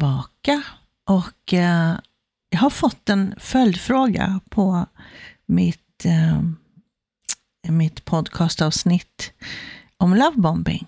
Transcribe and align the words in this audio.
tillbaka 0.00 0.62
och 1.04 1.54
eh, 1.54 1.98
jag 2.50 2.58
har 2.58 2.70
fått 2.70 3.08
en 3.08 3.34
följdfråga 3.38 4.40
på 4.48 4.86
mitt, 5.46 6.04
eh, 6.04 6.42
mitt 7.72 8.04
podcastavsnitt 8.04 9.32
om 9.96 10.14
lovebombing. 10.14 10.86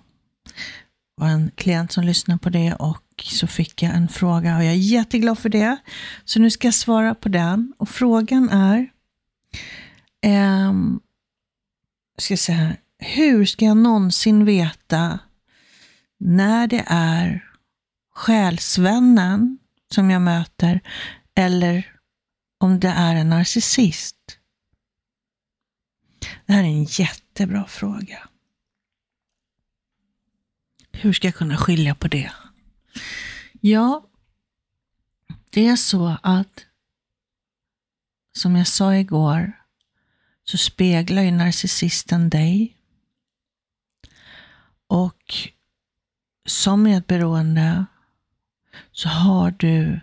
Det 1.17 1.23
var 1.23 1.27
en 1.27 1.51
klient 1.55 1.91
som 1.91 2.03
lyssnade 2.03 2.39
på 2.39 2.49
det 2.49 2.73
och 2.73 3.03
så 3.23 3.47
fick 3.47 3.83
jag 3.83 3.95
en 3.95 4.07
fråga 4.07 4.57
och 4.57 4.63
jag 4.63 4.71
är 4.71 4.77
jätteglad 4.77 5.39
för 5.39 5.49
det. 5.49 5.77
Så 6.25 6.39
nu 6.39 6.51
ska 6.51 6.67
jag 6.67 6.73
svara 6.73 7.15
på 7.15 7.29
den 7.29 7.73
och 7.77 7.89
frågan 7.89 8.49
är 8.49 8.89
eh, 10.21 10.73
ska 12.17 12.31
jag 12.31 12.39
säga, 12.39 12.75
hur 12.99 13.45
ska 13.45 13.65
jag 13.65 13.77
någonsin 13.77 14.45
veta 14.45 15.19
när 16.19 16.67
det 16.67 16.83
är 16.87 17.52
själsvännen 18.13 19.59
som 19.91 20.09
jag 20.09 20.21
möter 20.21 20.81
eller 21.35 21.99
om 22.57 22.79
det 22.79 22.87
är 22.87 23.15
en 23.15 23.29
narcissist? 23.29 24.39
Det 26.45 26.53
här 26.53 26.63
är 26.63 26.67
en 26.67 26.83
jättebra 26.83 27.67
fråga. 27.67 28.29
Hur 30.91 31.13
ska 31.13 31.27
jag 31.27 31.35
kunna 31.35 31.57
skilja 31.57 31.95
på 31.95 32.07
det? 32.07 32.31
Ja, 33.61 34.09
det 35.49 35.67
är 35.67 35.75
så 35.75 36.17
att 36.23 36.65
som 38.37 38.55
jag 38.55 38.67
sa 38.67 38.95
igår 38.95 39.51
så 40.43 40.57
speglar 40.57 41.21
ju 41.21 41.31
narcissisten 41.31 42.29
dig. 42.29 42.77
Och 44.87 45.33
som 46.45 46.83
medberoende 46.83 47.85
så 48.91 49.09
har 49.09 49.51
du, 49.51 49.99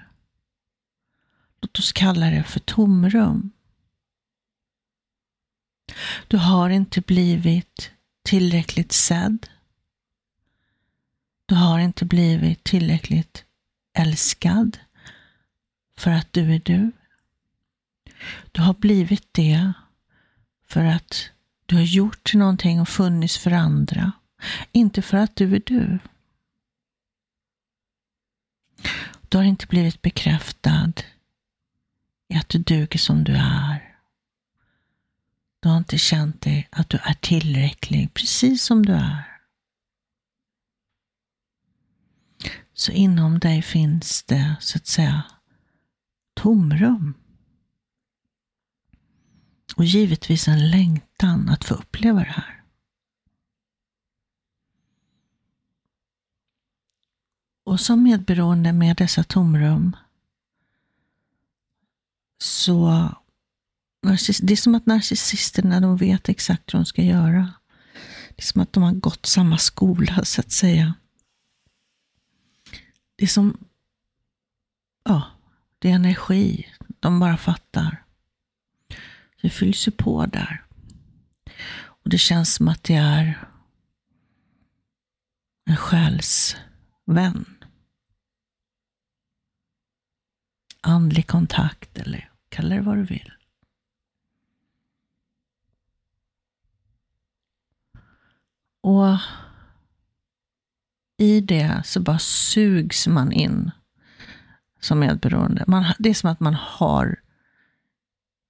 låt 1.60 1.78
oss 1.78 1.92
kalla 1.92 2.30
det 2.30 2.44
för 2.44 2.60
tomrum. 2.60 3.50
Du 6.28 6.36
har 6.36 6.70
inte 6.70 7.00
blivit 7.00 7.91
tillräckligt 8.22 8.92
sedd. 8.92 9.46
Du 11.46 11.54
har 11.54 11.78
inte 11.78 12.04
blivit 12.04 12.64
tillräckligt 12.64 13.44
älskad 13.92 14.78
för 15.96 16.10
att 16.10 16.32
du 16.32 16.54
är 16.54 16.60
du. 16.64 16.92
Du 18.52 18.62
har 18.62 18.74
blivit 18.74 19.28
det 19.32 19.72
för 20.66 20.84
att 20.84 21.30
du 21.66 21.76
har 21.76 21.82
gjort 21.82 22.34
någonting 22.34 22.80
och 22.80 22.88
funnits 22.88 23.38
för 23.38 23.50
andra. 23.50 24.12
Inte 24.72 25.02
för 25.02 25.16
att 25.16 25.36
du 25.36 25.54
är 25.54 25.62
du. 25.66 25.98
Du 29.28 29.38
har 29.38 29.44
inte 29.44 29.66
blivit 29.66 30.02
bekräftad 30.02 30.92
i 32.28 32.36
att 32.36 32.48
du 32.48 32.58
duger 32.58 32.98
som 32.98 33.24
du 33.24 33.32
är. 33.36 33.96
Du 35.60 35.68
har 35.68 35.78
inte 35.78 35.98
känt 35.98 36.40
dig 36.40 36.68
att 36.72 36.88
du 36.88 36.98
är 36.98 37.14
tillräcklig 37.14 38.14
precis 38.14 38.64
som 38.64 38.86
du 38.86 38.92
är. 38.92 39.40
Så 42.74 42.92
inom 42.92 43.38
dig 43.38 43.62
finns 43.62 44.22
det, 44.22 44.56
så 44.60 44.78
att 44.78 44.86
säga, 44.86 45.24
tomrum. 46.34 47.14
Och 49.76 49.84
givetvis 49.84 50.48
en 50.48 50.70
längtan 50.70 51.48
att 51.48 51.64
få 51.64 51.74
uppleva 51.74 52.20
det 52.20 52.30
här. 52.30 52.59
Och 57.70 57.81
som 57.81 58.03
medberoende 58.03 58.72
med 58.72 58.97
dessa 58.97 59.25
tomrum 59.25 59.97
så 62.38 63.08
det 64.42 64.53
är 64.53 64.56
som 64.56 64.75
att 64.75 64.86
narcissisterna 64.86 65.81
de 65.81 65.97
vet 65.97 66.28
exakt 66.28 66.75
hur 66.75 66.78
de 66.78 66.84
ska 66.84 67.03
göra. 67.03 67.53
Det 68.28 68.42
är 68.42 68.42
som 68.42 68.60
att 68.60 68.72
de 68.72 68.82
har 68.82 68.92
gått 68.92 69.26
samma 69.26 69.58
skola 69.58 70.25
så 70.25 70.41
att 70.41 70.53
säga. 70.53 70.94
Det 73.16 73.25
är 73.25 73.28
som, 73.28 73.64
ja, 75.04 75.22
det 75.78 75.91
är 75.91 75.94
energi. 75.94 76.69
De 77.00 77.20
bara 77.20 77.37
fattar. 77.37 78.04
Det 79.42 79.50
fylls 79.50 79.88
ju 79.88 79.92
på 79.92 80.26
där. 80.26 80.64
Och 81.82 82.10
det 82.10 82.19
känns 82.19 82.54
som 82.54 82.69
att 82.69 82.84
det 82.84 82.94
är 82.94 83.47
en 85.64 85.76
själsvän. 85.76 87.56
Andlig 90.80 91.26
kontakt 91.26 91.98
eller 91.98 92.30
kalla 92.48 92.74
det 92.74 92.80
vad 92.80 92.96
du 92.96 93.04
vill. 93.04 93.32
Och 98.80 99.19
i 101.16 101.40
det 101.40 101.82
så 101.84 102.00
bara 102.00 102.19
sugs 102.19 103.06
man 103.06 103.32
in 103.32 103.70
som 104.80 104.98
medberoende. 104.98 105.64
Man, 105.66 105.84
det 105.98 106.10
är 106.10 106.14
som 106.14 106.30
att 106.30 106.40
man 106.40 106.54
har 106.54 107.20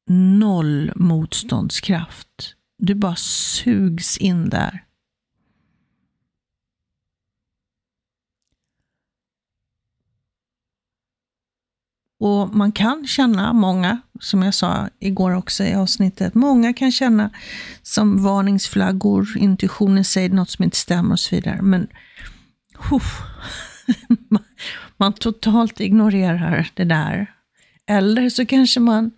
noll 0.06 0.92
motståndskraft. 0.96 2.56
Du 2.78 2.94
bara 2.94 3.16
sugs 3.16 4.19
in 4.19 4.48
där. 4.48 4.84
Och 12.20 12.54
man 12.54 12.72
kan 12.72 13.06
känna, 13.06 13.53
många, 13.53 14.00
som 14.20 14.42
jag 14.42 14.54
sa 14.54 14.88
igår 14.98 15.34
också 15.34 15.64
i 15.64 15.75
avsnittet, 15.75 16.34
många 16.34 16.72
kan 16.72 16.92
känna 16.92 17.31
som 17.82 18.22
varningsflaggor, 18.22 19.36
intuitionen 19.36 20.04
säger 20.04 20.31
något 20.31 20.50
som 20.50 20.64
inte 20.64 20.76
stämmer 20.76 21.12
och 21.12 21.20
så 21.20 21.34
vidare. 21.34 21.62
Men 21.62 21.88
uff, 22.92 23.20
man 24.97 25.12
totalt 25.12 25.81
ignorerar 25.81 26.70
det 26.75 26.84
där. 26.84 27.34
Eller 27.86 28.31
så 28.31 28.47
kanske 28.47 28.81
man 28.81 29.10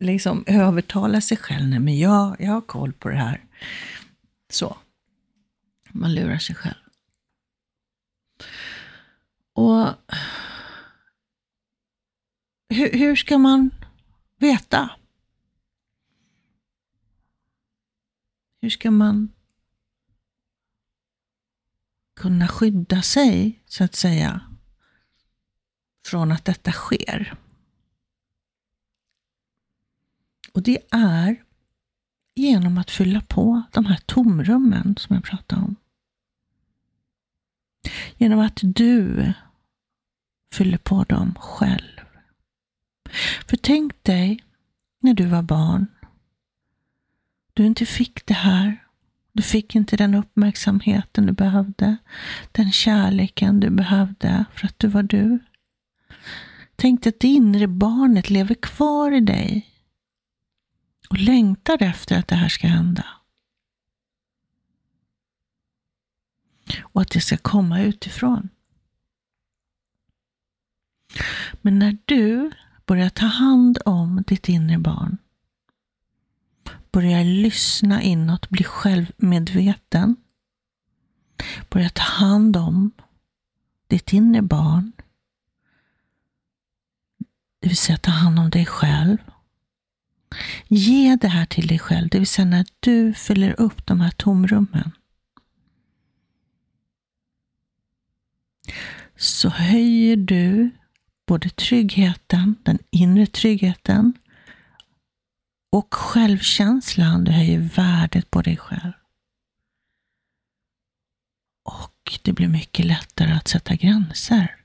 liksom 0.00 0.44
övertalar 0.46 1.20
sig 1.20 1.36
själv. 1.36 1.68
Nej, 1.68 1.78
men 1.78 1.98
jag, 1.98 2.36
jag 2.38 2.52
har 2.52 2.60
koll 2.60 2.92
på 2.92 3.08
det 3.08 3.16
här. 3.16 3.40
Så. 4.50 4.76
Man 5.90 6.14
lurar 6.14 6.38
sig 6.38 6.56
själv. 6.56 6.74
Och 9.54 9.88
hur, 12.72 12.92
hur 12.98 13.16
ska 13.16 13.38
man 13.38 13.70
veta? 14.36 14.90
Hur 18.60 18.70
ska 18.70 18.90
man 18.90 19.32
kunna 22.16 22.48
skydda 22.48 23.02
sig, 23.02 23.60
så 23.66 23.84
att 23.84 23.94
säga, 23.94 24.40
från 26.06 26.32
att 26.32 26.44
detta 26.44 26.72
sker? 26.72 27.34
Och 30.52 30.62
det 30.62 30.78
är 30.90 31.44
genom 32.34 32.78
att 32.78 32.90
fylla 32.90 33.20
på 33.20 33.62
de 33.72 33.86
här 33.86 34.00
tomrummen 34.06 34.96
som 34.98 35.16
jag 35.16 35.24
pratade 35.24 35.62
om. 35.62 35.76
Genom 38.16 38.40
att 38.40 38.58
du 38.62 39.32
fyller 40.52 40.78
på 40.78 41.04
dem 41.04 41.34
själv. 41.38 41.91
För 43.46 43.56
tänk 43.56 44.04
dig 44.04 44.44
när 45.00 45.14
du 45.14 45.26
var 45.26 45.42
barn. 45.42 45.86
Du 47.52 47.66
inte 47.66 47.86
fick 47.86 48.26
det 48.26 48.34
här. 48.34 48.86
Du 49.32 49.42
fick 49.42 49.74
inte 49.74 49.96
den 49.96 50.14
uppmärksamheten 50.14 51.26
du 51.26 51.32
behövde. 51.32 51.96
Den 52.52 52.72
kärleken 52.72 53.60
du 53.60 53.70
behövde 53.70 54.44
för 54.54 54.66
att 54.66 54.78
du 54.78 54.88
var 54.88 55.02
du. 55.02 55.38
Tänk 56.76 57.02
dig 57.02 57.10
att 57.10 57.20
det 57.20 57.28
inre 57.28 57.66
barnet 57.66 58.30
lever 58.30 58.54
kvar 58.54 59.12
i 59.12 59.20
dig 59.20 59.70
och 61.10 61.18
längtar 61.18 61.82
efter 61.82 62.18
att 62.18 62.28
det 62.28 62.36
här 62.36 62.48
ska 62.48 62.66
hända. 62.66 63.06
Och 66.82 67.02
att 67.02 67.10
det 67.10 67.20
ska 67.20 67.36
komma 67.36 67.82
utifrån. 67.82 68.48
Men 71.60 71.78
när 71.78 71.98
du 72.04 72.50
Börja 72.92 73.10
ta 73.10 73.26
hand 73.26 73.78
om 73.84 74.24
ditt 74.26 74.48
inre 74.48 74.78
barn, 74.78 75.18
Börja 76.90 77.22
lyssna 77.22 78.02
inåt, 78.02 78.48
bli 78.48 78.64
självmedveten, 78.64 80.16
Börja 81.70 81.88
ta 81.88 82.02
hand 82.02 82.56
om 82.56 82.90
ditt 83.86 84.12
inre 84.12 84.42
barn, 84.42 84.92
det 87.60 87.68
vill 87.68 87.76
säga 87.76 87.98
ta 87.98 88.10
hand 88.10 88.38
om 88.38 88.50
dig 88.50 88.66
själv, 88.66 89.18
Ge 90.68 91.16
det 91.16 91.28
här 91.28 91.46
till 91.46 91.66
dig 91.66 91.78
själv, 91.78 92.08
det 92.08 92.18
vill 92.18 92.26
säga 92.26 92.46
när 92.46 92.66
du 92.80 93.14
fyller 93.14 93.60
upp 93.60 93.86
de 93.86 94.00
här 94.00 94.10
tomrummen. 94.10 94.92
så 99.16 99.48
höjer 99.48 100.16
du 100.16 100.70
både 101.26 101.50
tryggheten, 101.50 102.56
den 102.62 102.78
inre 102.90 103.26
tryggheten 103.26 104.12
och 105.72 105.94
självkänslan. 105.94 107.24
Du 107.24 107.32
höjer 107.32 107.58
värdet 107.58 108.30
på 108.30 108.42
dig 108.42 108.56
själv. 108.56 108.92
Och 111.64 112.18
det 112.22 112.32
blir 112.32 112.48
mycket 112.48 112.86
lättare 112.86 113.32
att 113.32 113.48
sätta 113.48 113.74
gränser. 113.74 114.56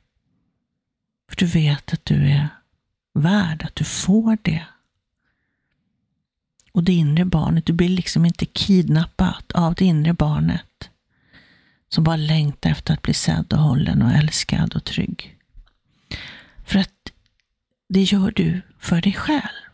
För 1.30 1.36
du 1.36 1.46
vet 1.46 1.94
att 1.94 2.06
du 2.06 2.30
är 2.30 2.48
värd, 3.14 3.64
att 3.64 3.76
du 3.76 3.84
får 3.84 4.38
det. 4.42 4.66
Och 6.72 6.84
det 6.84 6.94
inre 6.94 7.26
barnet, 7.26 7.66
du 7.66 7.74
blir 7.74 7.90
liksom 7.90 8.26
inte 8.26 8.46
kidnappat 8.46 9.52
av 9.52 9.76
det 9.76 9.86
inre 9.86 10.14
barnet 10.14 10.90
som 11.90 12.04
bara 12.04 12.16
längtar 12.16 12.70
efter 12.70 12.94
att 12.94 13.02
bli 13.02 13.14
sedd 13.14 13.54
och 13.54 13.60
hållen 13.60 14.02
och 14.02 14.12
älskad 14.12 14.76
och 14.76 14.84
trygg. 14.84 15.38
För 16.68 16.80
att 16.80 17.12
det 17.90 18.02
gör 18.02 18.32
du 18.32 18.62
för 18.80 19.02
dig 19.02 19.14
själv. 19.14 19.68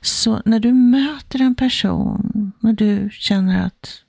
Så 0.00 0.42
när 0.44 0.60
du 0.60 0.72
möter 0.72 1.40
en 1.40 1.54
person, 1.54 2.52
när 2.60 2.72
du 2.72 3.08
känner 3.12 3.66
att 3.66 4.02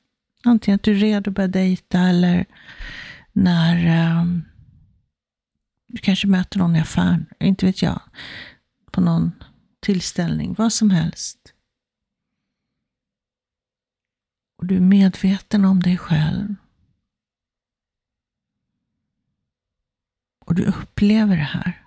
antingen 0.43 0.75
att 0.75 0.83
du 0.83 0.91
är 0.91 0.95
redo 0.95 1.29
att 1.29 1.35
börja 1.35 1.47
dejta 1.47 1.99
eller 1.99 2.45
när 3.31 4.09
um, 4.21 4.45
du 5.87 5.97
kanske 5.97 6.27
möter 6.27 6.59
någon 6.59 6.75
i 6.75 6.79
affären, 6.79 7.25
inte 7.39 7.65
vet 7.65 7.81
jag, 7.81 8.01
på 8.91 9.01
någon 9.01 9.31
tillställning, 9.79 10.55
vad 10.57 10.73
som 10.73 10.89
helst. 10.89 11.53
Och 14.57 14.65
du 14.65 14.75
är 14.75 14.81
medveten 14.81 15.65
om 15.65 15.79
dig 15.79 15.97
själv. 15.97 16.55
Och 20.45 20.55
du 20.55 20.65
upplever 20.65 21.35
det 21.35 21.43
här. 21.43 21.85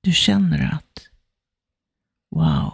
Du 0.00 0.12
känner 0.12 0.74
att 0.74 1.08
wow, 2.30 2.72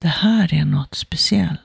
det 0.00 0.08
här 0.08 0.54
är 0.54 0.64
något 0.64 0.94
speciellt. 0.94 1.60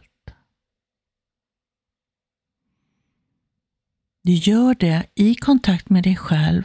Du 4.24 4.33
gör 4.33 4.75
det 4.75 5.06
i 5.15 5.36
kontakt 5.36 5.89
med 5.89 6.03
dig 6.03 6.15
själv 6.15 6.63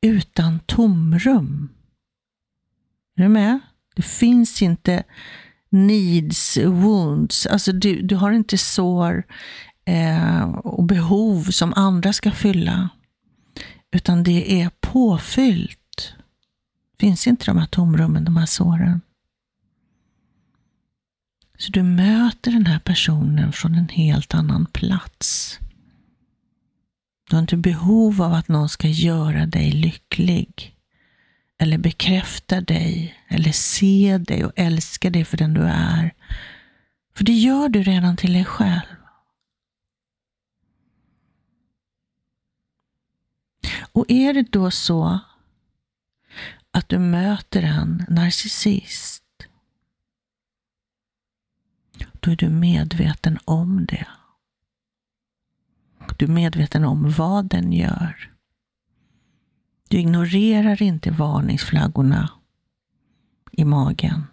utan 0.00 0.60
tomrum. 0.60 1.74
Är 3.16 3.22
du 3.22 3.28
med? 3.28 3.60
Det 3.94 4.02
finns 4.02 4.62
inte 4.62 5.04
needs, 5.68 6.58
wounds. 6.58 7.46
Alltså 7.46 7.72
du, 7.72 8.02
du 8.02 8.16
har 8.16 8.32
inte 8.32 8.58
sår 8.58 9.24
Eh, 9.84 10.42
och 10.50 10.84
behov 10.84 11.42
som 11.42 11.74
andra 11.76 12.12
ska 12.12 12.30
fylla. 12.30 12.88
Utan 13.92 14.22
det 14.22 14.62
är 14.62 14.70
påfyllt. 14.80 16.14
Finns 16.98 17.26
inte 17.26 17.44
de 17.44 17.58
här 17.58 17.66
tomrummen, 17.66 18.24
de 18.24 18.36
här 18.36 18.46
såren. 18.46 19.00
Så 21.58 21.72
du 21.72 21.82
möter 21.82 22.50
den 22.50 22.66
här 22.66 22.78
personen 22.78 23.52
från 23.52 23.74
en 23.74 23.88
helt 23.88 24.34
annan 24.34 24.66
plats. 24.66 25.58
Du 27.30 27.36
har 27.36 27.40
inte 27.40 27.56
behov 27.56 28.22
av 28.22 28.32
att 28.34 28.48
någon 28.48 28.68
ska 28.68 28.88
göra 28.88 29.46
dig 29.46 29.72
lycklig. 29.72 30.76
Eller 31.58 31.78
bekräfta 31.78 32.60
dig, 32.60 33.14
eller 33.28 33.52
se 33.52 34.18
dig 34.18 34.44
och 34.44 34.52
älska 34.56 35.10
dig 35.10 35.24
för 35.24 35.36
den 35.36 35.54
du 35.54 35.62
är. 35.62 36.14
För 37.14 37.24
det 37.24 37.32
gör 37.32 37.68
du 37.68 37.82
redan 37.82 38.16
till 38.16 38.32
dig 38.32 38.44
själv. 38.44 38.99
Och 43.92 44.04
är 44.08 44.34
det 44.34 44.52
då 44.52 44.70
så 44.70 45.20
att 46.70 46.88
du 46.88 46.98
möter 46.98 47.62
en 47.62 48.04
narcissist, 48.08 49.24
då 52.20 52.30
är 52.30 52.36
du 52.36 52.48
medveten 52.48 53.38
om 53.44 53.86
det. 53.86 54.06
Du 56.16 56.24
är 56.24 56.30
medveten 56.30 56.84
om 56.84 57.10
vad 57.10 57.44
den 57.44 57.72
gör. 57.72 58.32
Du 59.88 59.98
ignorerar 59.98 60.82
inte 60.82 61.10
varningsflaggorna 61.10 62.30
i 63.52 63.64
magen. 63.64 64.26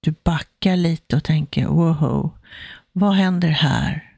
Du 0.00 0.14
backar 0.24 0.76
lite 0.76 1.16
och 1.16 1.24
tänker, 1.24 1.66
wow, 1.66 2.38
vad 2.92 3.14
händer 3.14 3.48
här? 3.48 4.09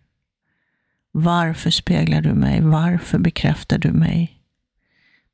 Varför 1.13 1.71
speglar 1.71 2.23
du 2.23 2.35
mig? 2.35 2.61
Varför 2.61 3.19
bekräftar 3.19 3.79
du 3.79 3.93
mig? 3.93 4.43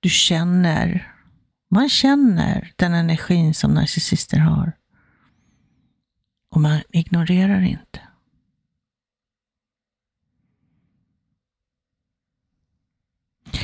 Du 0.00 0.08
känner, 0.08 1.14
man 1.70 1.88
känner 1.88 2.72
den 2.76 2.94
energin 2.94 3.54
som 3.54 3.74
narcissister 3.74 4.38
har. 4.38 4.72
Och 6.50 6.60
man 6.60 6.80
ignorerar 6.90 7.60
inte. 7.60 8.00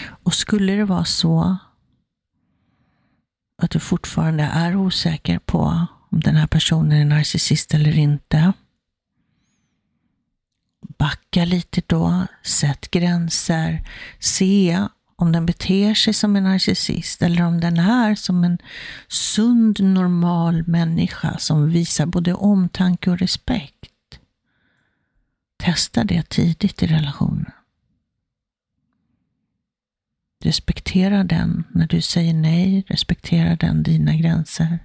Och 0.07 0.35
skulle 0.35 0.73
det 0.73 0.85
vara 0.85 1.05
så 1.05 1.57
att 3.63 3.71
du 3.71 3.81
fortfarande 3.81 4.43
är 4.43 4.77
osäker 4.77 5.39
på 5.39 5.87
om 6.11 6.21
den 6.21 6.37
här 6.37 6.47
personen 6.47 6.93
är 6.93 7.05
narcissist 7.05 7.75
eller 7.75 7.99
inte. 7.99 8.53
Backa 10.99 11.45
lite 11.45 11.83
då, 11.87 12.27
sätt 12.43 12.91
gränser, 12.91 13.89
se 14.19 14.87
om 15.17 15.33
den 15.33 15.47
beter 15.47 15.95
sig 15.95 16.15
som 16.15 16.37
en 16.37 16.45
narcissist 16.45 17.23
eller 17.23 17.43
om 17.43 17.61
den 17.61 17.79
är 17.79 18.15
som 18.15 18.45
en 18.45 18.59
sund, 19.09 19.81
normal 19.81 20.67
människa 20.67 21.39
som 21.39 21.71
visar 21.71 22.07
både 22.07 22.35
omtanke 22.35 23.11
och 23.11 23.19
respekt. 23.19 24.21
Testa 25.57 26.05
det 26.05 26.29
tidigt 26.29 26.83
i 26.83 26.87
relationen. 26.87 27.53
Respektera 30.45 31.25
den 31.25 31.65
när 31.71 31.87
du 31.87 32.01
säger 32.01 32.35
nej. 32.35 32.85
Respektera 32.89 33.57
den 33.57 33.83
dina 33.83 34.15
gränser. 34.15 34.79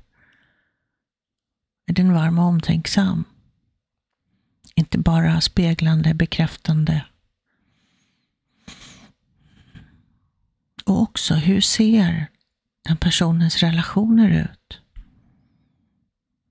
Är 1.88 1.94
den 1.94 2.14
varm 2.14 2.40
och 2.40 2.46
omtänksam? 2.46 3.24
Inte 4.80 4.98
bara 4.98 5.42
speglande, 5.42 6.14
bekräftande. 6.14 7.06
Och 10.86 11.02
också, 11.02 11.34
hur 11.34 11.62
ser 11.62 12.28
den 12.82 12.98
personens 12.98 13.58
relationer 13.58 14.30
ut? 14.30 14.82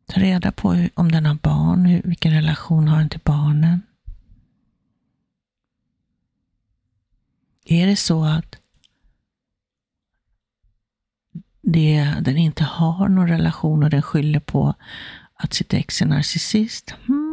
Ta 0.06 0.20
reda 0.20 0.52
på 0.52 0.88
om 0.94 1.12
den 1.12 1.26
har 1.26 1.34
barn, 1.34 2.00
vilken 2.04 2.32
relation 2.32 2.88
har 2.88 2.98
den 2.98 3.08
till 3.08 3.20
barnen? 3.24 3.82
Är 7.64 7.86
det 7.86 7.96
så 7.96 8.24
att 8.24 8.56
det, 11.62 12.14
den 12.20 12.36
inte 12.36 12.64
har 12.64 13.08
någon 13.08 13.28
relation 13.28 13.82
och 13.82 13.90
den 13.90 14.02
skyller 14.02 14.40
på 14.40 14.74
att 15.34 15.54
sitt 15.54 15.74
ex 15.74 16.02
är 16.02 16.06
narcissist. 16.06 16.94
Hmm. 17.06 17.27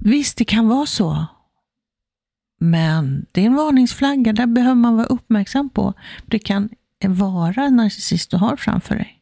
Visst, 0.00 0.38
det 0.38 0.44
kan 0.44 0.68
vara 0.68 0.86
så. 0.86 1.26
Men 2.60 3.26
det 3.32 3.40
är 3.40 3.46
en 3.46 3.54
varningsflagga, 3.54 4.32
där 4.32 4.46
behöver 4.46 4.74
man 4.74 4.96
vara 4.96 5.06
uppmärksam 5.06 5.70
på. 5.70 5.94
Det 6.26 6.38
kan 6.38 6.68
vara 7.04 7.64
en 7.64 7.76
narcissist 7.76 8.30
du 8.30 8.36
har 8.36 8.56
framför 8.56 8.94
dig. 8.94 9.14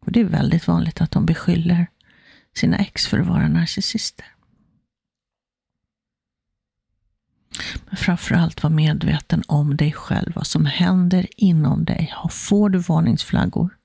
Och 0.00 0.12
Det 0.12 0.20
är 0.20 0.24
väldigt 0.24 0.66
vanligt 0.68 1.00
att 1.00 1.10
de 1.10 1.26
beskyller 1.26 1.86
sina 2.56 2.76
ex 2.76 3.06
för 3.06 3.18
att 3.18 3.26
vara 3.26 3.48
narcissister. 3.48 4.26
Men 7.86 7.96
framförallt 7.96 8.62
var 8.62 8.70
medveten 8.70 9.42
om 9.48 9.76
dig 9.76 9.92
själv, 9.92 10.32
vad 10.34 10.46
som 10.46 10.66
händer 10.66 11.26
inom 11.36 11.84
dig. 11.84 12.14
Får 12.30 12.68
du 12.68 12.78
varningsflaggor? 12.78 13.76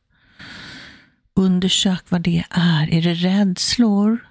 Undersök 1.40 2.12
vad 2.12 2.22
det 2.22 2.46
är. 2.50 2.94
Är 2.94 3.02
det 3.02 3.14
rädslor 3.14 4.30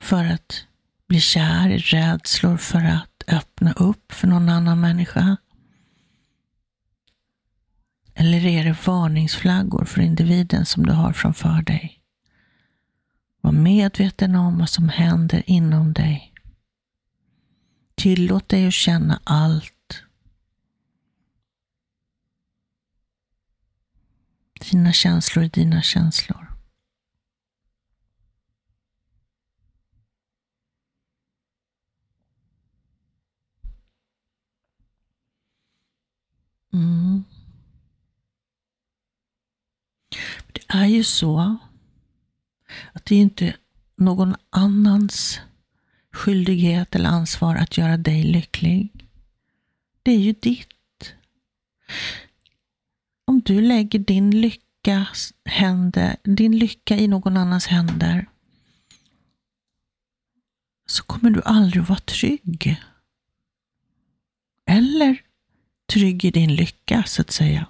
för 0.00 0.24
att 0.24 0.64
bli 1.08 1.20
kär? 1.20 1.68
Rädslor 1.68 2.56
för 2.56 2.84
att 2.84 3.22
öppna 3.28 3.72
upp 3.72 4.12
för 4.12 4.26
någon 4.26 4.48
annan 4.48 4.80
människa? 4.80 5.36
Eller 8.14 8.46
är 8.46 8.64
det 8.64 8.86
varningsflaggor 8.86 9.84
för 9.84 10.00
individen 10.00 10.66
som 10.66 10.86
du 10.86 10.92
har 10.92 11.12
framför 11.12 11.62
dig? 11.62 12.00
Var 13.40 13.52
medveten 13.52 14.34
om 14.34 14.58
vad 14.58 14.68
som 14.68 14.88
händer 14.88 15.42
inom 15.46 15.92
dig. 15.92 16.32
Tillåt 17.94 18.48
dig 18.48 18.66
att 18.66 18.74
känna 18.74 19.20
allt. 19.24 19.79
Dina 24.70 24.92
känslor 24.92 25.44
är 25.44 25.48
dina 25.48 25.82
känslor. 25.82 26.46
Mm. 36.72 37.24
Det 40.52 40.62
är 40.68 40.86
ju 40.86 41.04
så 41.04 41.56
att 42.92 43.04
det 43.04 43.14
är 43.14 43.20
inte 43.20 43.56
någon 43.96 44.36
annans 44.50 45.40
skyldighet 46.12 46.94
eller 46.94 47.08
ansvar 47.08 47.56
att 47.56 47.78
göra 47.78 47.96
dig 47.96 48.22
lycklig. 48.22 49.08
Det 50.02 50.10
är 50.10 50.18
ju 50.18 50.32
ditt. 50.32 51.14
Om 53.40 53.44
du 53.44 53.60
lägger 53.60 53.98
din 53.98 54.30
lycka, 54.30 55.06
händer, 55.44 56.16
din 56.22 56.58
lycka 56.58 56.96
i 56.96 57.08
någon 57.08 57.36
annans 57.36 57.66
händer 57.66 58.28
så 60.86 61.02
kommer 61.02 61.30
du 61.30 61.42
aldrig 61.44 61.84
vara 61.84 61.98
trygg. 61.98 62.82
Eller 64.66 65.22
trygg 65.92 66.24
i 66.24 66.30
din 66.30 66.54
lycka, 66.54 67.02
så 67.06 67.22
att 67.22 67.30
säga. 67.30 67.66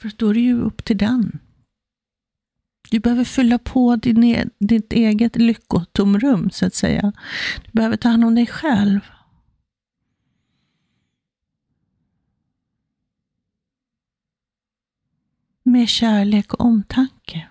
För 0.00 0.12
då 0.16 0.28
är 0.28 0.34
det 0.34 0.40
ju 0.40 0.60
upp 0.60 0.84
till 0.84 0.98
den. 0.98 1.38
Du 2.90 3.00
behöver 3.00 3.24
fylla 3.24 3.58
på 3.58 3.96
din, 3.96 4.24
e- 4.24 4.48
ditt 4.58 4.92
eget 4.92 5.36
lyckotomrum, 5.36 6.50
så 6.50 6.66
att 6.66 6.74
säga. 6.74 7.12
Du 7.64 7.70
behöver 7.72 7.96
ta 7.96 8.08
hand 8.08 8.24
om 8.24 8.34
dig 8.34 8.46
själv. 8.46 9.00
Med 15.70 15.88
kärlek 15.88 16.52
och 16.54 16.60
omtanke. 16.60 17.48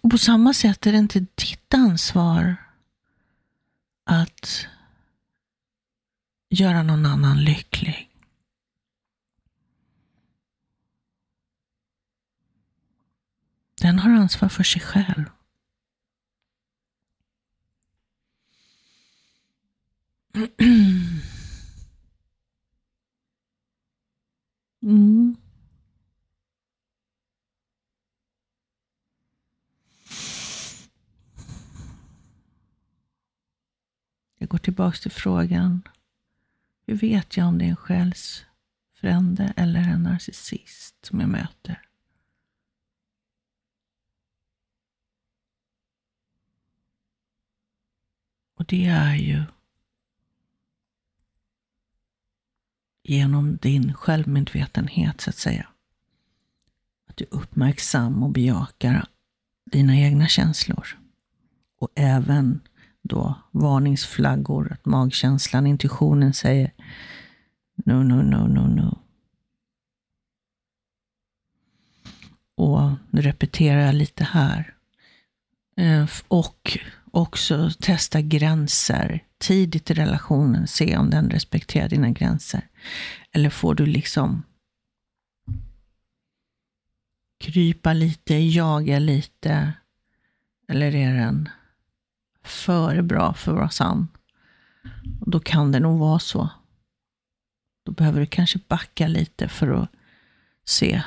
Och 0.00 0.10
på 0.10 0.18
samma 0.18 0.54
sätt 0.54 0.86
är 0.86 0.92
det 0.92 0.98
inte 0.98 1.20
ditt 1.20 1.74
ansvar 1.74 2.56
att 4.04 4.66
göra 6.48 6.82
någon 6.82 7.06
annan 7.06 7.44
lycklig. 7.44 8.10
Den 13.80 13.98
har 13.98 14.10
ansvar 14.10 14.48
för 14.48 14.62
sig 14.62 14.82
själv. 14.82 15.24
Mm. 24.84 25.36
Jag 34.38 34.48
går 34.48 34.58
tillbaka 34.92 35.02
till 35.02 35.10
frågan. 35.10 35.82
Hur 36.86 36.96
vet 36.96 37.36
jag 37.36 37.48
om 37.48 37.58
det 37.58 37.64
är 37.64 37.68
en 37.68 37.76
själsfrände 37.76 39.52
eller 39.56 39.80
en 39.80 40.02
narcissist 40.02 41.06
som 41.06 41.20
jag 41.20 41.28
möter? 41.28 41.88
Och 48.56 48.64
det 48.64 48.86
är 48.86 49.14
ju 49.14 49.44
genom 53.02 53.56
din 53.56 53.94
självmedvetenhet, 53.94 55.20
så 55.20 55.30
att 55.30 55.36
säga. 55.36 55.68
Att 57.06 57.16
du 57.16 57.24
är 57.24 57.34
uppmärksam 57.34 58.22
och 58.22 58.30
bejakar 58.30 59.08
dina 59.64 59.96
egna 59.96 60.28
känslor. 60.28 60.98
Och 61.78 61.90
även 61.94 62.60
då 63.04 63.34
varningsflaggor, 63.50 64.72
att 64.72 64.86
magkänslan, 64.86 65.66
intuitionen 65.66 66.34
säger 66.34 66.72
no, 67.74 68.02
no, 68.02 68.22
no, 68.22 68.46
no, 68.46 68.66
no. 68.66 68.98
Och 72.56 72.90
nu 73.10 73.20
repeterar 73.20 73.80
jag 73.80 73.94
lite 73.94 74.24
här. 74.24 74.74
Eh, 75.76 76.06
och 76.28 76.78
också 77.10 77.70
testa 77.80 78.20
gränser 78.20 79.24
tidigt 79.38 79.90
i 79.90 79.94
relationen. 79.94 80.66
Se 80.66 80.96
om 80.96 81.10
den 81.10 81.30
respekterar 81.30 81.88
dina 81.88 82.10
gränser. 82.10 82.68
Eller 83.32 83.50
får 83.50 83.74
du 83.74 83.86
liksom 83.86 84.42
krypa 87.38 87.92
lite, 87.92 88.34
jaga 88.34 88.98
lite? 88.98 89.72
Eller 90.68 90.94
är 90.94 91.14
den 91.14 91.48
för 92.44 93.02
bra 93.02 93.34
för 93.34 93.52
att 93.52 93.58
vara 93.58 93.70
sann? 93.70 94.08
då 95.26 95.40
kan 95.40 95.72
det 95.72 95.80
nog 95.80 95.98
vara 95.98 96.18
så. 96.18 96.48
Då 97.86 97.92
behöver 97.92 98.20
du 98.20 98.26
kanske 98.26 98.58
backa 98.68 99.06
lite 99.08 99.48
för 99.48 99.82
att 99.82 99.88
se 100.64 101.02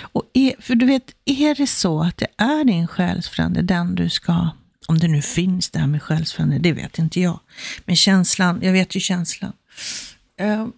och 0.00 0.30
är, 0.32 0.54
för 0.58 0.74
du 0.74 0.86
vet, 0.86 1.14
är 1.24 1.54
det 1.54 1.66
så 1.66 2.02
att 2.02 2.16
det 2.16 2.26
är 2.36 2.64
din 2.64 2.86
själsfrände, 2.86 3.62
den 3.62 3.94
du 3.94 4.08
ska, 4.08 4.48
om 4.86 4.98
det 4.98 5.08
nu 5.08 5.22
finns 5.22 5.70
det 5.70 5.78
här 5.78 5.86
med 5.86 6.02
själsfrände, 6.02 6.58
det 6.58 6.72
vet 6.72 6.98
inte 6.98 7.20
jag. 7.20 7.40
Men 7.84 7.96
känslan, 7.96 8.58
jag 8.62 8.72
vet 8.72 8.96
ju 8.96 9.00
känslan. 9.00 9.52
Uh, 10.40 10.68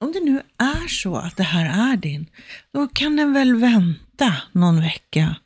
om 0.00 0.12
det 0.12 0.20
nu 0.24 0.42
är 0.58 0.88
så 0.88 1.16
att 1.16 1.36
det 1.36 1.42
här 1.42 1.92
är 1.92 1.96
din, 1.96 2.26
då 2.72 2.88
kan 2.88 3.16
den 3.16 3.32
väl 3.32 3.56
vänta 3.56 4.36
någon 4.52 4.80
vecka 4.80 5.36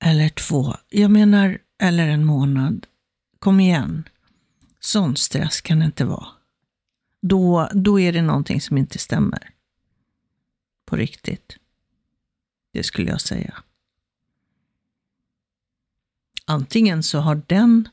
eller 0.00 0.28
två. 0.28 0.76
Jag 0.88 1.10
menar, 1.10 1.58
eller 1.78 2.08
en 2.08 2.24
månad. 2.24 2.86
Kom 3.38 3.60
igen. 3.60 4.08
Sån 4.80 5.16
stress 5.16 5.60
kan 5.60 5.78
det 5.78 5.84
inte 5.84 6.04
vara. 6.04 6.26
Då, 7.22 7.70
då 7.74 8.00
är 8.00 8.12
det 8.12 8.22
någonting 8.22 8.60
som 8.60 8.78
inte 8.78 8.98
stämmer. 8.98 9.50
På 10.84 10.96
riktigt. 10.96 11.56
Det 12.72 12.82
skulle 12.82 13.10
jag 13.10 13.20
säga. 13.20 13.62
Antingen 16.44 17.02
så 17.02 17.18
har 17.18 17.42
den 17.46 17.88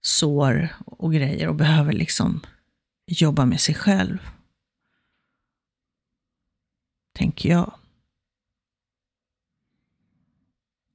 sår 0.00 0.68
och 0.86 1.12
grejer 1.12 1.48
och 1.48 1.54
behöver 1.54 1.92
liksom 1.92 2.40
jobba 3.06 3.44
med 3.44 3.60
sig 3.60 3.74
själv. 3.74 4.18
Tänker 7.12 7.48
jag. 7.48 7.78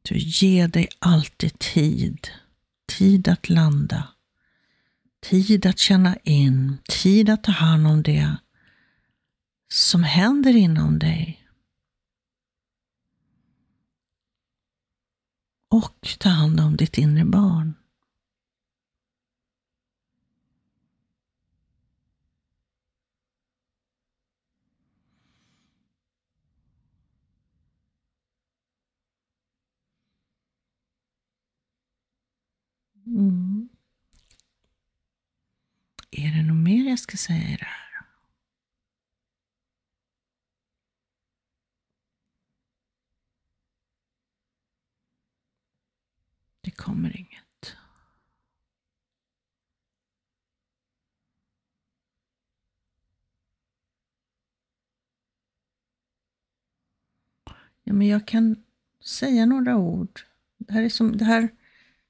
Du 0.10 0.17
ger 0.17 0.67
dig 0.67 0.89
alltid 1.00 1.60
tid. 1.60 2.27
Tid 2.86 3.27
att 3.27 3.50
landa. 3.50 4.07
Tid 5.22 5.65
att 5.65 5.79
känna 5.79 6.17
in. 6.24 6.77
Tid 6.89 7.29
att 7.29 7.43
ta 7.43 7.51
hand 7.51 7.88
om 7.88 8.03
det 8.03 8.36
som 9.69 10.03
händer 10.03 10.55
inom 10.55 11.00
dig. 11.00 11.43
och 15.74 16.15
ta 16.19 16.29
hand 16.29 16.60
om 16.60 16.77
ditt 16.77 16.98
inre 16.98 17.25
barn. 17.25 17.74
Mm. 33.05 33.69
Är 36.74 36.77
det 36.77 36.84
mer 36.84 36.89
jag 36.89 37.00
ska 37.00 37.18
säga 37.18 37.50
i 37.50 37.56
det 37.56 37.65
här? 37.65 38.06
Det 46.62 46.72
kommer 46.72 47.18
inget. 47.18 47.75
Ja, 57.84 57.94
men 57.94 58.08
jag 58.08 58.27
kan 58.27 58.63
säga 59.00 59.46
några 59.46 59.77
ord. 59.77 60.22
Det 60.58 60.74
här 60.74 60.84
är 60.84 60.89
som, 60.89 61.18
det 61.18 61.25
här, 61.25 61.50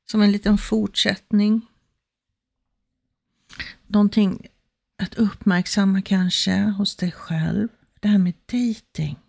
som 0.06 0.22
en 0.22 0.32
liten 0.32 0.58
fortsättning. 0.58 1.68
Någonting 3.88 4.48
att 5.04 5.16
uppmärksamma 5.16 6.02
kanske 6.02 6.60
hos 6.62 6.96
dig 6.96 7.12
själv. 7.12 7.68
Det 8.00 8.08
här 8.08 8.18
med 8.18 8.34
dating. 8.46 9.20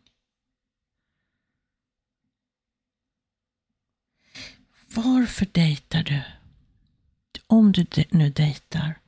Varför 4.95 5.47
dejtar 5.53 6.03
du? 6.03 6.23
Om 7.47 7.73
du 7.73 7.87
nu 8.11 8.31
dejtar. 8.31 9.01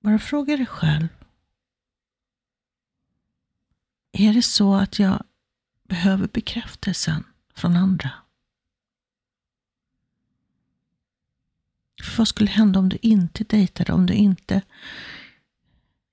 Bara 0.00 0.18
fråga 0.18 0.56
dig 0.56 0.66
själv. 0.66 1.08
Är 4.12 4.32
det 4.32 4.42
så 4.42 4.74
att 4.74 4.98
jag 4.98 5.24
behöver 5.82 6.28
bekräftelsen 6.28 7.24
från 7.54 7.76
andra? 7.76 8.25
Vad 12.18 12.28
skulle 12.28 12.50
hända 12.50 12.78
om 12.78 12.88
du 12.88 12.98
inte 13.02 13.44
dejtade, 13.44 13.92
om 13.92 14.06
du 14.06 14.14
inte 14.14 14.62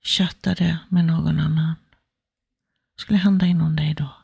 chattade 0.02 0.78
med 0.88 1.04
någon 1.04 1.40
annan? 1.40 1.74
Vad 2.94 3.00
skulle 3.00 3.18
hända 3.18 3.46
inom 3.46 3.76
dig 3.76 3.94
då? 3.94 4.16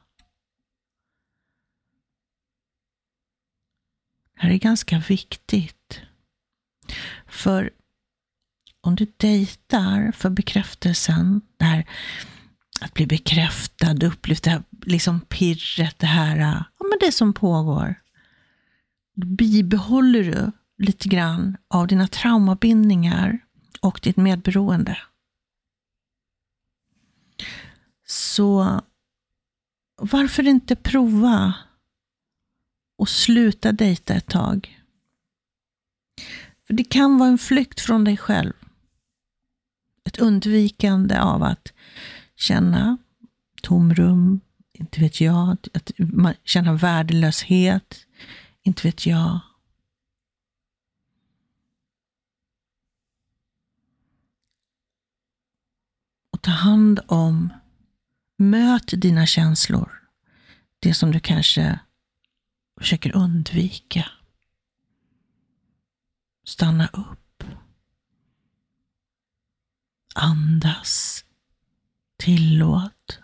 Det 4.35 4.41
här 4.47 4.51
är 4.51 4.59
ganska 4.59 4.99
viktigt. 4.99 6.01
För 7.27 7.71
om 8.81 8.95
du 8.95 9.07
dejtar 9.17 10.13
för 10.13 10.31
bekräftelsen, 10.31 11.41
det 11.57 11.65
här 11.65 11.87
att 12.81 12.95
bli 12.95 13.07
bekräftad, 13.07 14.07
upplyft, 14.07 14.45
det 14.45 14.51
här 14.51 14.63
liksom 14.87 15.21
pirret, 15.21 15.99
det 15.99 16.07
här, 16.07 16.37
ja 16.39 16.65
men 16.79 16.99
det 17.01 17.13
som 17.13 17.33
pågår. 17.33 17.95
Då 19.15 19.27
bibehåller 19.27 20.23
du 20.23 20.53
lite 20.81 21.09
grann 21.09 21.57
av 21.69 21.87
dina 21.87 22.09
traumabindningar 22.09 23.39
och 23.81 24.01
ditt 24.03 24.17
medberoende. 24.17 24.99
Så 28.07 28.81
varför 29.97 30.47
inte 30.47 30.77
prova 30.77 31.55
och 32.99 33.09
sluta 33.09 33.73
dejta 33.73 34.15
ett 34.15 34.27
tag? 34.27 34.81
För 36.67 36.75
det 36.75 36.85
kan 36.85 37.19
vara 37.19 37.29
en 37.29 37.39
flykt 37.39 37.81
från 37.81 38.05
dig 38.05 38.17
själv. 38.17 38.53
Ett 40.05 40.19
undvikande 40.19 41.19
av 41.19 41.43
att 41.43 41.73
känna 42.37 42.99
tomrum, 43.63 44.41
inte 44.73 45.01
vet 45.01 45.21
jag, 45.21 45.57
att 45.75 45.91
känna 46.45 46.73
värdelöshet, 46.73 48.07
inte 48.63 48.89
vet 48.89 49.07
jag. 49.07 49.41
Och 56.41 56.45
ta 56.45 56.51
hand 56.51 57.01
om, 57.07 57.53
möt 58.37 58.93
dina 58.97 59.27
känslor. 59.27 60.09
Det 60.79 60.95
som 60.95 61.13
du 61.13 61.21
kanske 61.21 61.79
försöker 62.79 63.17
undvika. 63.17 64.07
Stanna 66.45 66.87
upp. 66.87 67.45
Andas. 70.15 71.25
Tillåt. 72.19 73.19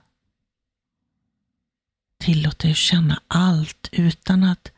Tillåt 2.21 2.59
dig 2.59 2.71
att 2.71 2.77
känna 2.77 3.23
allt 3.29 3.89
utan 3.93 4.45
att 4.45 4.73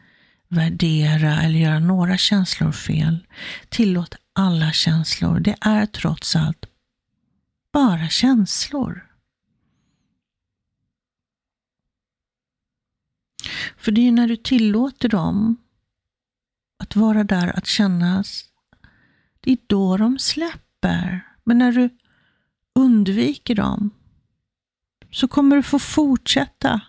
värdera 0.48 1.42
eller 1.42 1.58
göra 1.58 1.78
några 1.78 2.16
känslor 2.18 2.72
fel. 2.72 3.26
Tillåt 3.68 4.14
alla 4.32 4.72
känslor. 4.72 5.40
Det 5.40 5.56
är 5.60 5.86
trots 5.86 6.36
allt 6.36 6.66
bara 7.72 8.08
känslor. 8.08 9.04
För 13.76 13.92
det 13.92 14.08
är 14.08 14.12
när 14.12 14.28
du 14.28 14.36
tillåter 14.36 15.08
dem 15.08 15.56
att 16.78 16.96
vara 16.96 17.24
där, 17.24 17.56
att 17.58 17.66
kännas, 17.66 18.44
det 19.40 19.52
är 19.52 19.58
då 19.66 19.96
de 19.96 20.18
släpper. 20.18 21.26
Men 21.44 21.58
när 21.58 21.72
du 21.72 21.98
undviker 22.74 23.54
dem 23.54 23.90
så 25.10 25.28
kommer 25.28 25.56
du 25.56 25.62
få 25.62 25.78
fortsätta 25.78 26.80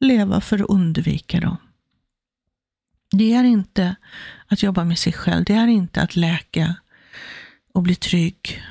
leva 0.00 0.40
för 0.40 0.62
att 0.62 0.70
undvika 0.70 1.40
dem. 1.40 1.56
Det 3.10 3.32
är 3.32 3.44
inte 3.44 3.96
att 4.46 4.62
jobba 4.62 4.84
med 4.84 4.98
sig 4.98 5.12
själv. 5.12 5.44
Det 5.44 5.54
är 5.54 5.66
inte 5.66 6.02
att 6.02 6.16
läka 6.16 6.74
och 7.72 7.82
bli 7.82 7.94
trygg 7.94 8.62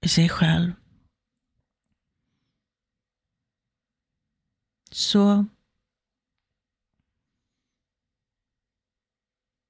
i 0.00 0.08
sig 0.08 0.28
själv. 0.28 0.72
Så 4.90 5.46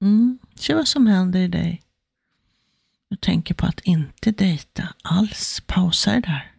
mm, 0.01 0.39
se 0.55 0.73
vad 0.73 0.87
som 0.87 1.07
händer 1.07 1.39
i 1.39 1.47
dig. 1.47 1.83
Du 3.09 3.15
tänker 3.15 3.53
på 3.53 3.65
att 3.65 3.79
inte 3.79 4.31
dejta 4.31 4.95
alls. 5.03 5.61
Pausa 5.67 6.11
det 6.11 6.19
där. 6.19 6.55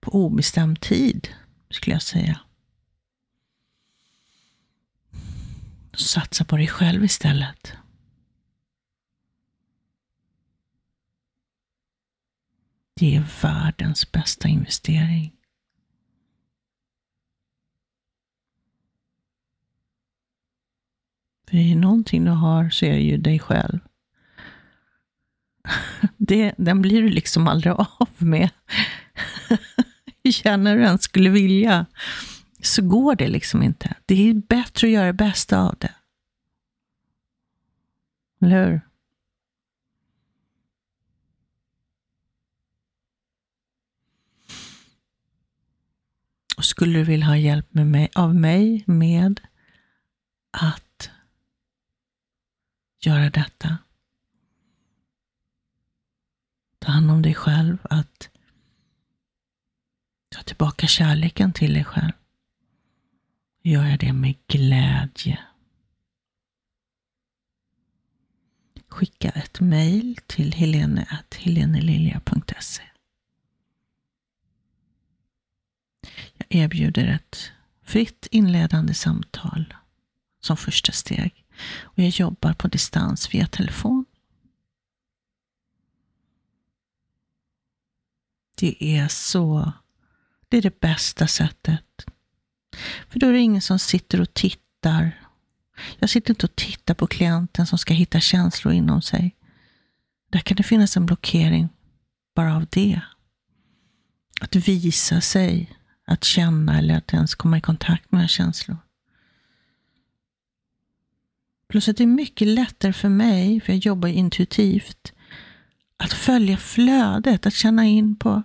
På 0.00 0.10
obestämd 0.10 0.80
tid, 0.80 1.28
skulle 1.70 1.94
jag 1.94 2.02
säga. 2.02 2.40
Satsa 5.94 6.44
på 6.44 6.56
dig 6.56 6.68
själv 6.68 7.04
istället. 7.04 7.72
Det 12.94 13.16
är 13.16 13.24
världens 13.42 14.12
bästa 14.12 14.48
investering. 14.48 15.32
För 21.48 21.56
är 21.56 21.68
det 21.68 21.74
någonting 21.74 22.24
du 22.24 22.30
har 22.30 22.70
så 22.70 22.84
är 22.84 22.92
det 22.92 23.00
ju 23.00 23.16
dig 23.16 23.38
själv. 23.38 23.78
Det, 26.16 26.54
den 26.58 26.82
blir 26.82 27.02
du 27.02 27.08
liksom 27.08 27.48
aldrig 27.48 27.72
av 27.72 28.08
med. 28.18 28.50
Känner 30.32 30.76
du 30.76 30.82
ens 30.82 31.02
skulle 31.02 31.30
vilja, 31.30 31.86
så 32.62 32.82
går 32.82 33.14
det 33.14 33.28
liksom 33.28 33.62
inte. 33.62 33.96
Det 34.06 34.30
är 34.30 34.34
bättre 34.34 34.86
att 34.86 34.92
göra 34.92 35.06
det 35.06 35.12
bästa 35.12 35.62
av 35.62 35.76
det. 35.78 35.94
Eller 38.40 38.66
hur? 38.66 38.80
Och 46.62 46.66
skulle 46.66 46.98
du 46.98 47.04
vilja 47.04 47.26
ha 47.26 47.36
hjälp 47.36 47.74
med 47.74 47.86
mig, 47.86 48.10
av 48.14 48.34
mig 48.34 48.84
med 48.86 49.40
att 50.50 51.10
göra 53.00 53.30
detta, 53.30 53.78
ta 56.78 56.90
hand 56.90 57.10
om 57.10 57.22
dig 57.22 57.34
själv, 57.34 57.78
att 57.82 58.30
ta 60.28 60.42
tillbaka 60.42 60.86
kärleken 60.86 61.52
till 61.52 61.74
dig 61.74 61.84
själv. 61.84 62.12
Gör 63.62 63.84
jag 63.84 63.98
det 63.98 64.12
med 64.12 64.34
glädje. 64.46 65.38
Skicka 68.88 69.30
ett 69.30 69.60
mejl 69.60 70.18
till 70.26 70.52
helene.helenelilja.se 70.52 72.82
Jag 76.34 76.41
erbjuder 76.54 77.06
ett 77.06 77.50
fritt 77.84 78.28
inledande 78.30 78.94
samtal 78.94 79.74
som 80.40 80.56
första 80.56 80.92
steg 80.92 81.44
och 81.82 81.98
jag 81.98 82.08
jobbar 82.08 82.52
på 82.52 82.68
distans 82.68 83.34
via 83.34 83.46
telefon 83.46 84.04
Det 88.62 88.84
är 88.84 89.08
så, 89.08 89.72
det 90.48 90.56
är 90.56 90.62
det 90.62 90.80
bästa 90.80 91.26
sättet. 91.26 92.06
För 93.08 93.20
då 93.20 93.26
är 93.26 93.32
det 93.32 93.38
ingen 93.38 93.62
som 93.62 93.78
sitter 93.78 94.20
och 94.20 94.34
tittar. 94.34 95.28
Jag 95.98 96.10
sitter 96.10 96.30
inte 96.30 96.46
och 96.46 96.56
tittar 96.56 96.94
på 96.94 97.06
klienten 97.06 97.66
som 97.66 97.78
ska 97.78 97.94
hitta 97.94 98.20
känslor 98.20 98.74
inom 98.74 99.02
sig. 99.02 99.36
Där 100.30 100.40
kan 100.40 100.56
det 100.56 100.62
finnas 100.62 100.96
en 100.96 101.06
blockering 101.06 101.68
bara 102.34 102.56
av 102.56 102.66
det. 102.70 103.00
Att 104.40 104.56
visa 104.56 105.20
sig, 105.20 105.76
att 106.06 106.24
känna 106.24 106.78
eller 106.78 106.96
att 106.96 107.12
ens 107.12 107.34
komma 107.34 107.58
i 107.58 107.60
kontakt 107.60 108.12
med 108.12 108.30
känslor. 108.30 108.76
Plus 111.68 111.88
att 111.88 111.96
det 111.96 112.04
är 112.04 112.06
mycket 112.06 112.48
lättare 112.48 112.92
för 112.92 113.08
mig, 113.08 113.60
för 113.60 113.72
jag 113.72 113.78
jobbar 113.78 114.08
intuitivt, 114.08 115.12
att 115.96 116.12
följa 116.12 116.56
flödet, 116.56 117.46
att 117.46 117.54
känna 117.54 117.84
in 117.84 118.16
på 118.16 118.42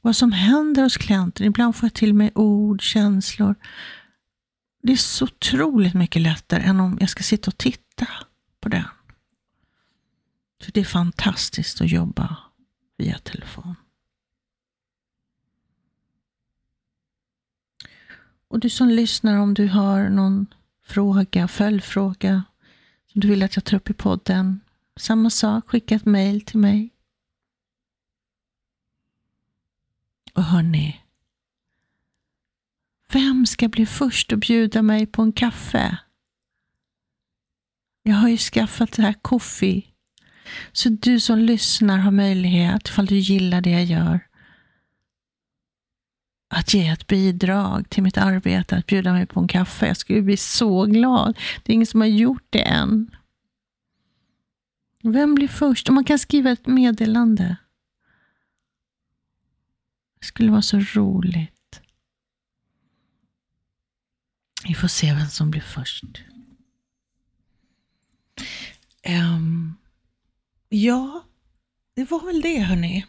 vad 0.00 0.16
som 0.16 0.32
händer 0.32 0.82
hos 0.82 0.96
klienten. 0.96 1.46
Ibland 1.46 1.76
får 1.76 1.86
jag 1.86 1.94
till 1.94 2.14
mig 2.14 2.30
ord, 2.34 2.82
känslor. 2.82 3.54
Det 4.82 4.92
är 4.92 4.96
så 4.96 5.24
otroligt 5.24 5.94
mycket 5.94 6.22
lättare 6.22 6.62
än 6.62 6.80
om 6.80 6.98
jag 7.00 7.10
ska 7.10 7.22
sitta 7.22 7.50
och 7.50 7.58
titta 7.58 8.06
på 8.60 8.68
den. 8.68 8.88
För 10.62 10.72
det 10.72 10.80
är 10.80 10.84
fantastiskt 10.84 11.80
att 11.80 11.90
jobba 11.90 12.36
via 12.98 13.18
telefon. 13.18 13.74
Och 18.50 18.60
du 18.60 18.70
som 18.70 18.88
lyssnar, 18.88 19.36
om 19.36 19.54
du 19.54 19.68
har 19.68 20.08
någon 20.08 20.46
fråga, 20.84 21.48
följdfråga 21.48 22.44
som 23.12 23.20
du 23.20 23.28
vill 23.28 23.42
att 23.42 23.56
jag 23.56 23.64
tar 23.64 23.76
upp 23.76 23.90
i 23.90 23.94
podden. 23.94 24.60
Samma 24.96 25.30
sak, 25.30 25.68
skicka 25.68 25.94
ett 25.94 26.04
mail 26.04 26.40
till 26.40 26.58
mig. 26.58 26.90
Och 30.34 30.44
hörni, 30.44 31.00
vem 33.12 33.46
ska 33.46 33.68
bli 33.68 33.86
först 33.86 34.32
och 34.32 34.38
bjuda 34.38 34.82
mig 34.82 35.06
på 35.06 35.22
en 35.22 35.32
kaffe? 35.32 35.98
Jag 38.02 38.14
har 38.14 38.28
ju 38.28 38.36
skaffat 38.36 38.92
det 38.92 39.02
här 39.02 39.14
coffee, 39.22 39.86
Så 40.72 40.88
du 40.88 41.20
som 41.20 41.38
lyssnar 41.38 41.98
har 41.98 42.10
möjlighet, 42.10 42.88
ifall 42.88 43.06
du 43.06 43.18
gillar 43.18 43.60
det 43.60 43.70
jag 43.70 43.84
gör, 43.84 44.20
att 46.60 46.74
ge 46.74 46.88
ett 46.88 47.06
bidrag 47.06 47.90
till 47.90 48.02
mitt 48.02 48.18
arbete, 48.18 48.76
att 48.76 48.86
bjuda 48.86 49.12
mig 49.12 49.26
på 49.26 49.40
en 49.40 49.48
kaffe. 49.48 49.86
Jag 49.86 49.96
skulle 49.96 50.22
bli 50.22 50.36
så 50.36 50.84
glad. 50.84 51.38
Det 51.62 51.72
är 51.72 51.74
ingen 51.74 51.86
som 51.86 52.00
har 52.00 52.08
gjort 52.08 52.46
det 52.50 52.62
än. 52.62 53.10
Vem 55.02 55.34
blir 55.34 55.48
först? 55.48 55.88
Om 55.88 55.94
man 55.94 56.04
kan 56.04 56.18
skriva 56.18 56.50
ett 56.50 56.66
meddelande. 56.66 57.56
Det 60.20 60.26
skulle 60.26 60.50
vara 60.50 60.62
så 60.62 60.78
roligt. 60.78 61.80
Vi 64.64 64.74
får 64.74 64.88
se 64.88 65.14
vem 65.14 65.28
som 65.28 65.50
blir 65.50 65.60
först. 65.60 66.04
Um, 69.08 69.76
ja, 70.68 71.24
det 71.94 72.10
var 72.10 72.26
väl 72.26 72.40
det 72.40 72.58
hörni. 72.58 73.06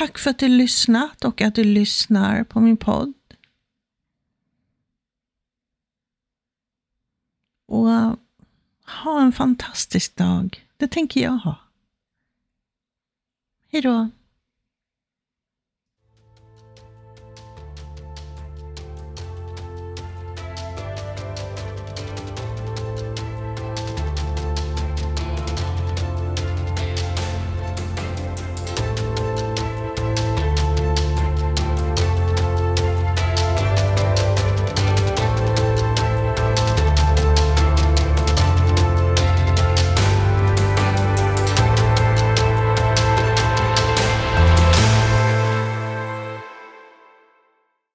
Tack 0.00 0.18
för 0.18 0.30
att 0.30 0.38
du 0.38 0.48
lyssnat 0.48 1.24
och 1.24 1.40
att 1.40 1.54
du 1.54 1.64
lyssnar 1.64 2.44
på 2.44 2.60
min 2.60 2.76
podd. 2.76 3.14
Och 7.66 7.86
ha 9.02 9.20
en 9.20 9.32
fantastisk 9.32 10.16
dag. 10.16 10.66
Det 10.76 10.88
tänker 10.88 11.20
jag 11.20 11.32
ha. 11.32 11.56
Hej 13.72 13.82
då. 13.82 14.08